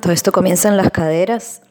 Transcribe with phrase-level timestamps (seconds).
[0.00, 1.62] Todo esto comienza en las caderas.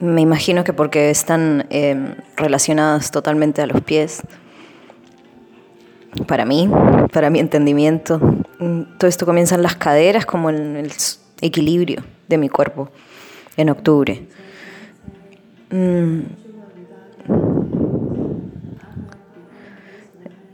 [0.00, 4.22] Me imagino que porque están eh, relacionadas totalmente a los pies.
[6.26, 6.70] Para mí,
[7.12, 8.20] para mi entendimiento,
[8.98, 10.92] todo esto comienza en las caderas como en el
[11.40, 12.90] equilibrio de mi cuerpo
[13.56, 14.26] en octubre.
[15.70, 16.47] Mm.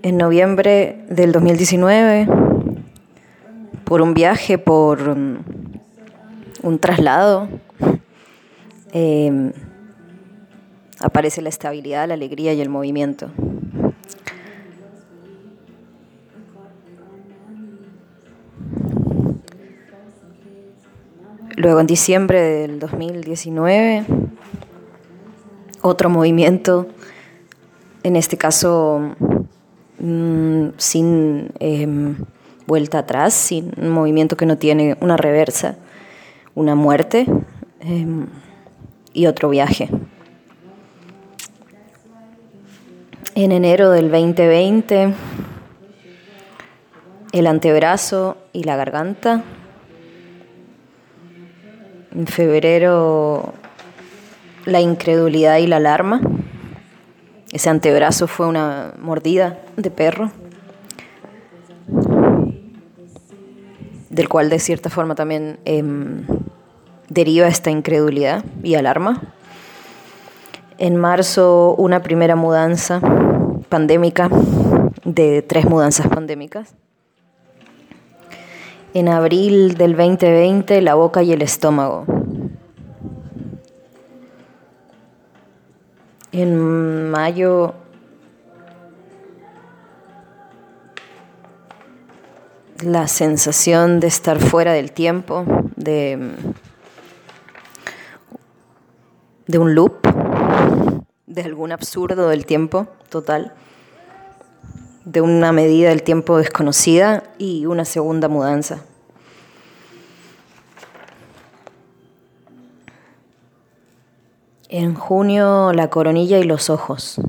[0.04, 2.28] En noviembre del 2019,
[3.84, 7.48] por un viaje, por un traslado,
[8.92, 9.50] eh,
[11.00, 13.30] aparece la estabilidad, la alegría y el movimiento.
[21.56, 24.04] Luego en diciembre del 2019,
[25.80, 26.88] otro movimiento,
[28.02, 29.16] en este caso
[29.98, 32.16] mm, sin em,
[32.66, 35.76] vuelta atrás, sin movimiento que no tiene una reversa,
[36.54, 37.26] una muerte
[37.80, 38.26] em,
[39.12, 39.88] y otro viaje.
[43.34, 45.12] En enero del 2020,
[47.32, 49.42] el antebrazo y la garganta
[52.14, 53.54] en febrero,
[54.66, 56.20] la incredulidad y la alarma.
[57.54, 60.32] Ese antebrazo fue una mordida de perro,
[64.10, 66.26] del cual de cierta forma también em,
[67.08, 69.22] deriva esta incredulidad y alarma.
[70.78, 73.00] En marzo, una primera mudanza
[73.68, 74.28] pandémica
[75.04, 76.74] de tres mudanzas pandémicas.
[78.94, 82.04] En abril del 2020, la boca y el estómago.
[86.32, 86.56] En
[87.14, 87.74] mayo,
[92.82, 95.44] la sensación de estar fuera del tiempo,
[95.76, 96.34] de,
[99.46, 100.06] de un loop,
[101.26, 103.54] de algún absurdo del tiempo total
[105.04, 108.82] de una medida del tiempo desconocida y una segunda mudanza.
[114.68, 117.20] En junio la coronilla y los ojos.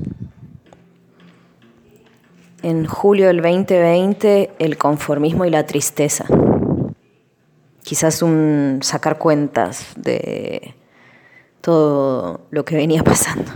[2.62, 6.24] En julio del 2020 el conformismo y la tristeza.
[7.82, 10.74] Quizás un sacar cuentas de
[11.60, 13.52] todo lo que venía pasando,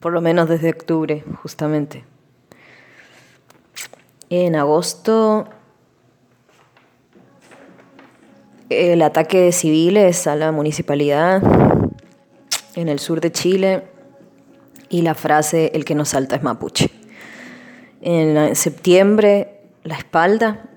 [0.00, 2.04] por lo menos desde octubre justamente.
[4.28, 5.48] En agosto,
[8.68, 11.42] el ataque de civiles a la municipalidad
[12.76, 13.84] en el sur de Chile
[14.88, 16.90] y la frase el que nos salta es mapuche.
[18.00, 20.70] En septiembre, la espalda.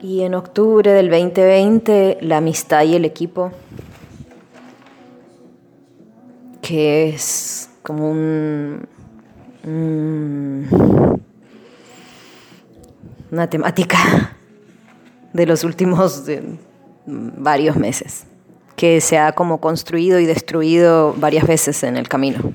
[0.00, 3.50] Y en octubre del 2020, la amistad y el equipo,
[6.62, 8.88] que es como un
[13.30, 14.36] una temática
[15.32, 16.24] de los últimos
[17.08, 18.26] varios meses,
[18.76, 22.54] que se ha como construido y destruido varias veces en el camino.